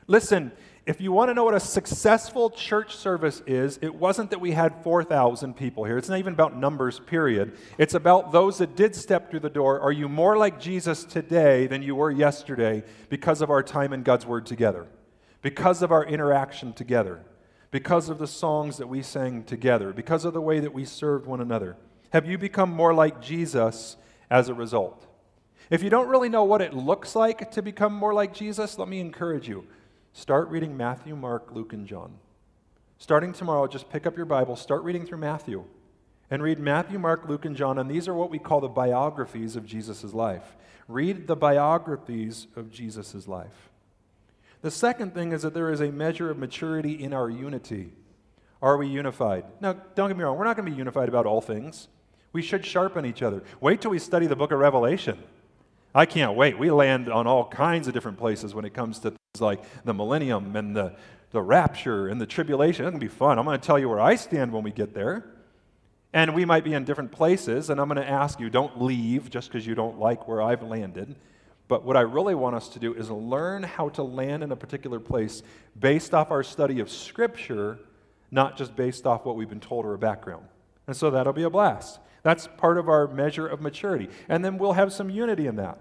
[0.07, 0.51] Listen,
[0.85, 4.51] if you want to know what a successful church service is, it wasn't that we
[4.51, 5.97] had 4,000 people here.
[5.97, 7.55] It's not even about numbers, period.
[7.77, 9.79] It's about those that did step through the door.
[9.79, 14.01] Are you more like Jesus today than you were yesterday because of our time in
[14.01, 14.87] God's Word together?
[15.43, 17.21] Because of our interaction together?
[17.69, 19.93] Because of the songs that we sang together?
[19.93, 21.77] Because of the way that we served one another?
[22.09, 23.97] Have you become more like Jesus
[24.31, 25.05] as a result?
[25.69, 28.87] If you don't really know what it looks like to become more like Jesus, let
[28.87, 29.67] me encourage you
[30.13, 32.17] Start reading Matthew, Mark, Luke, and John.
[32.97, 35.63] Starting tomorrow, just pick up your Bible, start reading through Matthew,
[36.29, 37.79] and read Matthew, Mark, Luke, and John.
[37.79, 40.55] And these are what we call the biographies of Jesus' life.
[40.87, 43.69] Read the biographies of Jesus' life.
[44.61, 47.93] The second thing is that there is a measure of maturity in our unity.
[48.61, 49.45] Are we unified?
[49.59, 51.87] Now, don't get me wrong, we're not going to be unified about all things.
[52.33, 53.43] We should sharpen each other.
[53.59, 55.17] Wait till we study the book of Revelation.
[55.95, 56.59] I can't wait.
[56.59, 60.55] We land on all kinds of different places when it comes to like the millennium
[60.55, 60.93] and the,
[61.31, 62.85] the rapture and the tribulation.
[62.85, 63.39] It's going to be fun.
[63.39, 65.25] I'm going to tell you where I stand when we get there.
[66.13, 69.29] And we might be in different places, and I'm going to ask you don't leave
[69.29, 71.15] just because you don't like where I've landed.
[71.69, 74.57] But what I really want us to do is learn how to land in a
[74.57, 75.41] particular place
[75.79, 77.79] based off our study of Scripture,
[78.29, 80.45] not just based off what we've been told or a background.
[80.85, 82.01] And so that'll be a blast.
[82.23, 84.09] That's part of our measure of maturity.
[84.27, 85.77] And then we'll have some unity in that.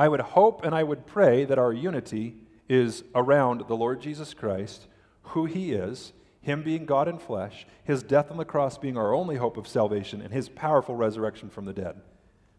[0.00, 2.34] I would hope and I would pray that our unity
[2.70, 4.86] is around the Lord Jesus Christ,
[5.20, 9.12] who he is, him being God in flesh, his death on the cross being our
[9.12, 12.00] only hope of salvation, and his powerful resurrection from the dead,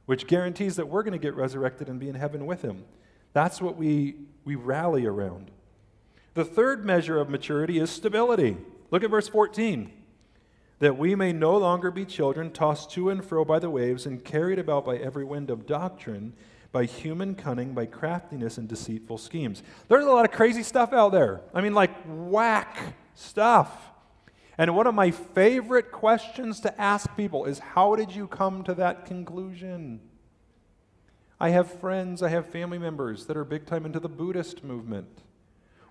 [0.05, 2.83] which guarantees that we're going to get resurrected and be in heaven with him.
[3.33, 5.49] That's what we, we rally around.
[6.35, 8.55] The third measure of maturity is stability.
[8.91, 9.91] Look at verse 14
[10.77, 14.25] that we may no longer be children tossed to and fro by the waves and
[14.25, 16.33] carried about by every wind of doctrine,
[16.71, 19.61] by human cunning, by craftiness and deceitful schemes.
[19.87, 21.41] There's a lot of crazy stuff out there.
[21.53, 23.89] I mean, like whack stuff.
[24.57, 28.73] And one of my favorite questions to ask people is how did you come to
[28.75, 30.01] that conclusion?
[31.39, 35.23] I have friends, I have family members that are big time into the Buddhist movement.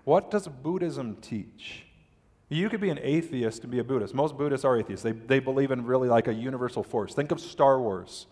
[0.05, 1.85] What does Buddhism teach?
[2.47, 4.13] You could be an atheist and be a Buddhist.
[4.13, 5.03] Most Buddhists are atheists.
[5.03, 7.13] They, they believe in really like a universal force.
[7.13, 8.27] Think of Star Wars,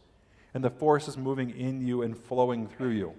[0.53, 3.13] and the force is moving in you and flowing through you.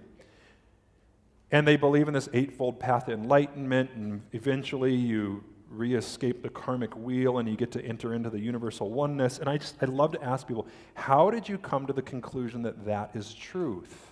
[1.51, 6.49] And they believe in this eightfold path to enlightenment, and eventually you re escape the
[6.49, 9.39] karmic wheel and you get to enter into the universal oneness.
[9.39, 12.61] And I just, I love to ask people, how did you come to the conclusion
[12.63, 14.11] that that is truth?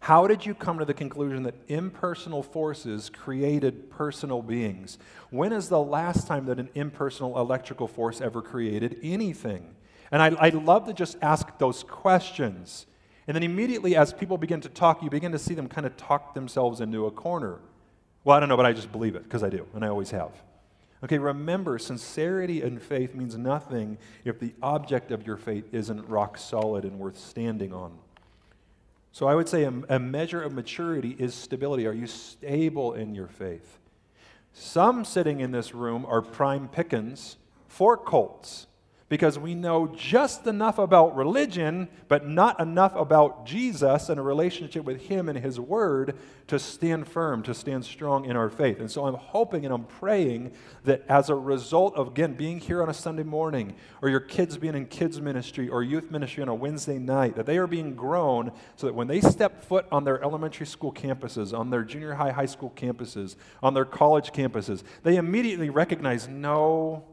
[0.00, 4.98] How did you come to the conclusion that impersonal forces created personal beings?
[5.30, 9.75] When is the last time that an impersonal electrical force ever created anything?
[10.10, 12.86] And I, I love to just ask those questions.
[13.26, 15.96] And then immediately, as people begin to talk, you begin to see them kind of
[15.96, 17.58] talk themselves into a corner.
[18.24, 20.10] Well, I don't know, but I just believe it because I do, and I always
[20.10, 20.32] have.
[21.04, 26.38] Okay, remember, sincerity and faith means nothing if the object of your faith isn't rock
[26.38, 27.98] solid and worth standing on.
[29.12, 31.86] So I would say a, a, measure of maturity is stability.
[31.86, 33.78] Are you stable in your faith?
[34.52, 37.36] Some sitting in this room are prime pickings
[37.68, 38.66] for cults
[39.08, 44.84] because we know just enough about religion, but not enough about Jesus and a relationship
[44.84, 46.16] with Him and His Word
[46.48, 48.80] to stand firm, to stand strong in our faith.
[48.80, 50.52] And so I'm hoping and I'm praying
[50.84, 54.56] that as a result of, again, being here on a Sunday morning, or your kids
[54.56, 57.94] being in kids' ministry or youth ministry on a Wednesday night, that they are being
[57.94, 62.14] grown so that when they step foot on their elementary school campuses, on their junior
[62.14, 67.04] high, high school campuses, on their college campuses, they immediately recognize no,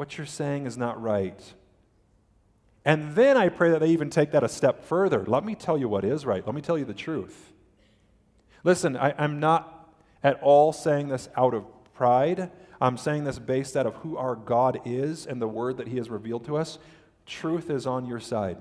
[0.00, 1.52] what you're saying is not right.
[2.86, 5.26] And then I pray that they even take that a step further.
[5.26, 6.42] Let me tell you what is right.
[6.46, 7.52] Let me tell you the truth.
[8.64, 12.50] Listen, I, am not at all saying this out of pride.
[12.80, 15.98] I'm saying this based out of who our God is and the word that He
[15.98, 16.78] has revealed to us.
[17.26, 18.56] Truth is on your side.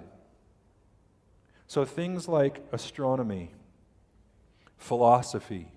[1.67, 3.51] So things like astronomy,
[4.75, 5.71] philosophy,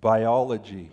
[0.00, 0.92] biology,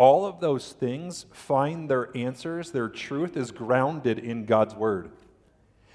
[0.00, 5.10] all of those things find their answers, their truth is grounded in God's Word.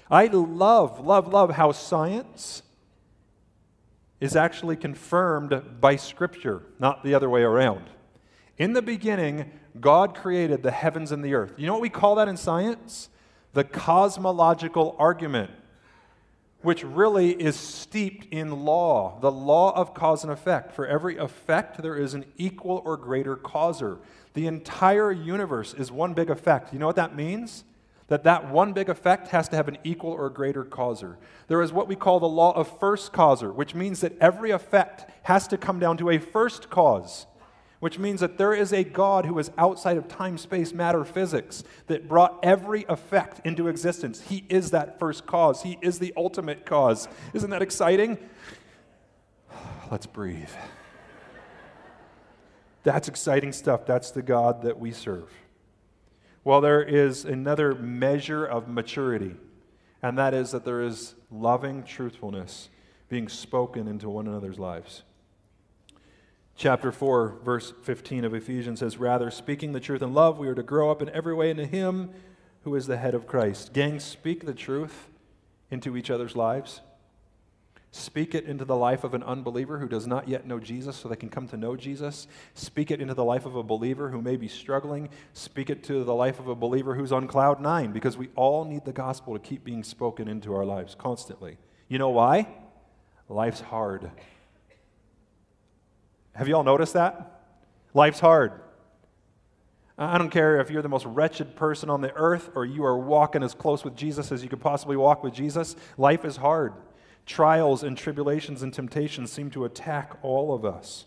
[0.08, 2.62] I love, love, love how science
[4.20, 7.90] is actually confirmed by Scripture, not the other way around.
[8.58, 11.54] In the beginning, God created the heavens and the earth.
[11.56, 13.08] You know what we call that in science?
[13.54, 15.50] The cosmological argument
[16.62, 20.72] which really is steeped in law, the law of cause and effect.
[20.72, 23.98] For every effect, there is an equal or greater causer.
[24.34, 26.72] The entire universe is one big effect.
[26.72, 27.64] You know what that means?
[28.08, 31.18] That that one big effect has to have an equal or greater causer.
[31.48, 35.10] There is what we call the law of first causer, which means that every effect
[35.22, 37.26] has to come down to a first cause
[37.80, 41.62] which means that there is a God who is outside of time, space, matter, physics,
[41.86, 44.22] that brought every effect into existence.
[44.22, 47.08] He is that first cause, He is the ultimate cause.
[47.34, 48.18] Isn't that exciting?
[49.90, 50.48] Let's breathe.
[52.82, 53.84] That's exciting stuff.
[53.84, 55.28] That's the God that we serve.
[56.44, 59.34] Well, there is another measure of maturity,
[60.00, 62.68] and that is that there is loving truthfulness
[63.08, 65.02] being spoken into one another's lives.
[66.56, 70.54] Chapter 4, verse 15 of Ephesians says, Rather, speaking the truth in love, we are
[70.54, 72.10] to grow up in every way into Him
[72.64, 73.74] who is the head of Christ.
[73.74, 75.10] Gang, speak the truth
[75.70, 76.80] into each other's lives.
[77.92, 81.08] Speak it into the life of an unbeliever who does not yet know Jesus so
[81.08, 82.26] they can come to know Jesus.
[82.54, 85.10] Speak it into the life of a believer who may be struggling.
[85.34, 88.64] Speak it to the life of a believer who's on cloud nine because we all
[88.64, 91.58] need the gospel to keep being spoken into our lives constantly.
[91.88, 92.48] You know why?
[93.28, 94.10] Life's hard.
[96.36, 97.40] Have you all noticed that?
[97.94, 98.52] Life's hard.
[99.98, 102.98] I don't care if you're the most wretched person on the earth or you are
[102.98, 105.74] walking as close with Jesus as you could possibly walk with Jesus.
[105.96, 106.74] Life is hard.
[107.24, 111.06] Trials and tribulations and temptations seem to attack all of us.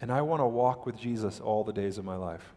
[0.00, 2.54] And I want to walk with Jesus all the days of my life.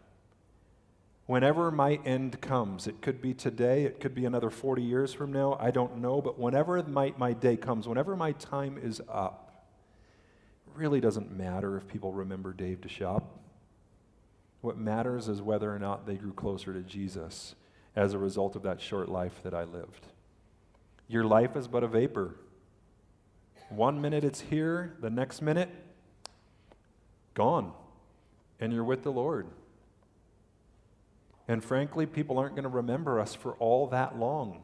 [1.26, 5.32] Whenever my end comes, it could be today, it could be another 40 years from
[5.32, 9.51] now, I don't know, but whenever my, my day comes, whenever my time is up,
[10.76, 13.24] really doesn't matter if people remember Dave DeShop.
[14.60, 17.54] What matters is whether or not they grew closer to Jesus
[17.96, 20.06] as a result of that short life that I lived.
[21.08, 22.36] Your life is but a vapor.
[23.68, 25.68] One minute it's here, the next minute,
[27.34, 27.72] gone.
[28.60, 29.48] And you're with the Lord.
[31.48, 34.62] And frankly, people aren't going to remember us for all that long.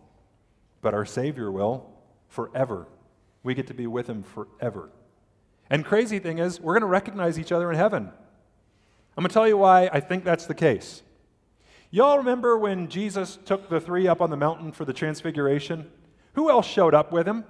[0.80, 1.90] But our Savior will
[2.28, 2.86] forever.
[3.42, 4.90] We get to be with Him forever.
[5.70, 8.10] And crazy thing is, we're going to recognize each other in heaven.
[9.16, 11.02] I'm going to tell you why I think that's the case.
[11.90, 15.90] Y'all remember when Jesus took the three up on the mountain for the transfiguration?
[16.34, 17.44] Who else showed up with him?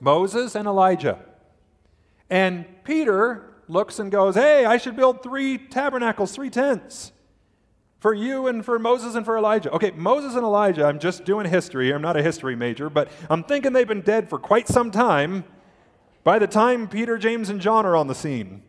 [0.00, 1.18] Moses and Elijah.
[2.28, 7.12] And Peter looks and goes, Hey, I should build three tabernacles, three tents
[8.00, 9.70] for you and for Moses and for Elijah.
[9.72, 11.86] Okay, Moses and Elijah, I'm just doing history.
[11.86, 14.90] Here, I'm not a history major, but I'm thinking they've been dead for quite some
[14.90, 15.44] time
[16.24, 18.62] by the time Peter, James, and John are on the scene.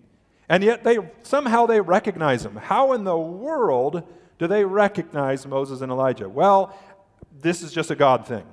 [0.50, 2.58] And yet they somehow they recognize them.
[2.58, 4.04] How in the world
[4.38, 6.28] do they recognize Moses and Elijah?
[6.28, 6.78] Well,
[7.40, 8.44] this is just a God thing.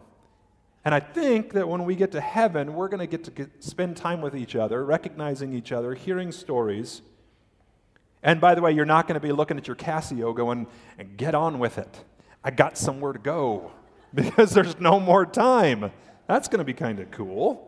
[0.85, 3.65] And I think that when we get to heaven, we're going to get to get,
[3.65, 7.03] spend time with each other, recognizing each other, hearing stories.
[8.23, 10.67] And by the way, you're not going to be looking at your Casio going,
[10.99, 12.05] and get on with it.
[12.45, 13.73] I got somewhere to go
[14.15, 15.91] because there's no more time.
[16.27, 17.68] That's going to be kind of cool.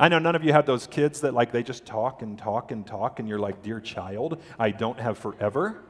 [0.00, 2.72] I know none of you have those kids that like they just talk and talk
[2.72, 5.80] and talk, and you're like, dear child, I don't have forever.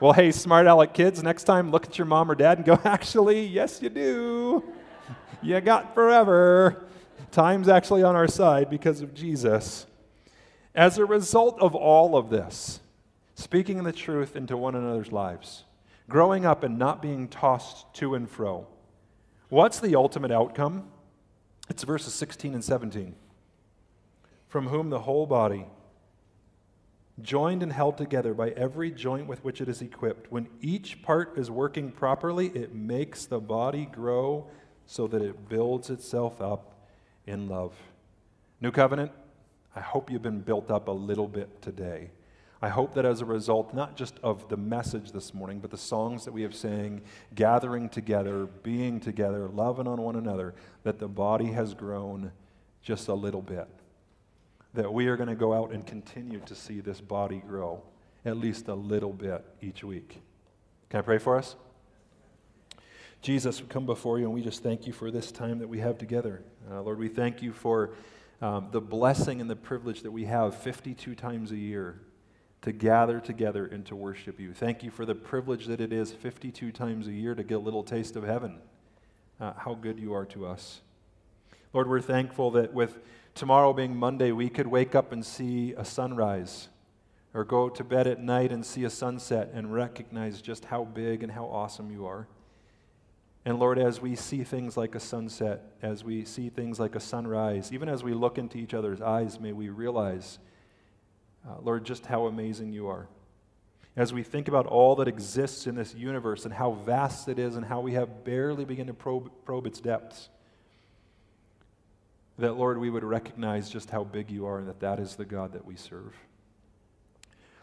[0.00, 2.78] Well, hey, smart aleck kids, next time look at your mom or dad and go,
[2.84, 4.62] actually, yes, you do
[5.42, 6.84] you got forever.
[7.30, 9.86] Time's actually on our side because of Jesus.
[10.74, 12.80] As a result of all of this,
[13.34, 15.64] speaking the truth into one another's lives,
[16.08, 18.66] growing up and not being tossed to and fro,
[19.48, 20.88] what's the ultimate outcome?
[21.72, 23.14] It's verses 16 and 17.
[24.46, 25.64] From whom the whole body,
[27.22, 31.38] joined and held together by every joint with which it is equipped, when each part
[31.38, 34.50] is working properly, it makes the body grow
[34.84, 36.74] so that it builds itself up
[37.26, 37.72] in love.
[38.60, 39.10] New Covenant,
[39.74, 42.10] I hope you've been built up a little bit today.
[42.64, 45.76] I hope that as a result, not just of the message this morning, but the
[45.76, 47.02] songs that we have sang,
[47.34, 50.54] gathering together, being together, loving on one another,
[50.84, 52.30] that the body has grown
[52.80, 53.66] just a little bit.
[54.74, 57.82] That we are going to go out and continue to see this body grow
[58.24, 60.22] at least a little bit each week.
[60.88, 61.56] Can I pray for us?
[63.22, 65.80] Jesus, we come before you and we just thank you for this time that we
[65.80, 66.44] have together.
[66.70, 67.90] Uh, Lord, we thank you for
[68.40, 72.00] um, the blessing and the privilege that we have 52 times a year
[72.62, 74.52] to gather together and to worship you.
[74.52, 77.60] Thank you for the privilege that it is 52 times a year to get a
[77.60, 78.58] little taste of heaven.
[79.40, 80.80] Uh, how good you are to us.
[81.72, 82.98] Lord, we're thankful that with
[83.34, 86.68] tomorrow being Monday, we could wake up and see a sunrise
[87.34, 91.22] or go to bed at night and see a sunset and recognize just how big
[91.22, 92.28] and how awesome you are.
[93.44, 97.00] And Lord, as we see things like a sunset, as we see things like a
[97.00, 100.38] sunrise, even as we look into each other's eyes, may we realize,
[101.48, 103.08] uh, Lord, just how amazing you are.
[103.94, 107.56] As we think about all that exists in this universe and how vast it is
[107.56, 110.30] and how we have barely begun to probe, probe its depths,
[112.38, 115.24] that, Lord, we would recognize just how big you are and that that is the
[115.26, 116.14] God that we serve.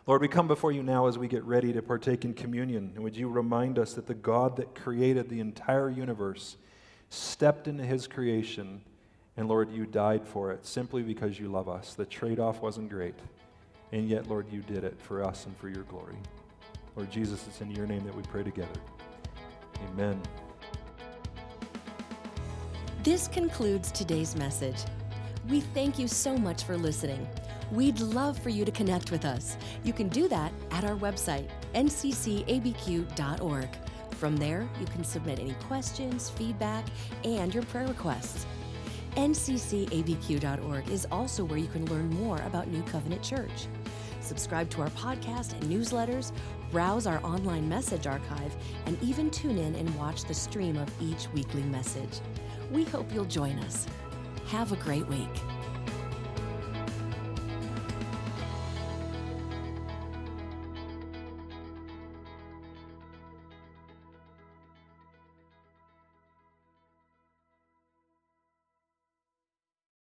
[0.05, 2.93] Lord, we come before you now as we get ready to partake in communion.
[2.95, 6.57] And would you remind us that the God that created the entire universe
[7.09, 8.81] stepped into his creation,
[9.37, 11.93] and Lord, you died for it simply because you love us.
[11.93, 13.15] The trade off wasn't great,
[13.91, 16.17] and yet, Lord, you did it for us and for your glory.
[16.95, 18.79] Lord Jesus, it's in your name that we pray together.
[19.91, 20.21] Amen.
[23.03, 24.77] This concludes today's message.
[25.47, 27.27] We thank you so much for listening.
[27.71, 29.55] We'd love for you to connect with us.
[29.83, 33.69] You can do that at our website, nccabq.org.
[34.11, 36.85] From there, you can submit any questions, feedback,
[37.23, 38.45] and your prayer requests.
[39.15, 43.67] nccabq.org is also where you can learn more about New Covenant Church.
[44.21, 46.31] Subscribe to our podcast and newsletters,
[46.71, 48.55] browse our online message archive,
[48.85, 52.19] and even tune in and watch the stream of each weekly message.
[52.71, 53.87] We hope you'll join us.
[54.47, 55.29] Have a great week.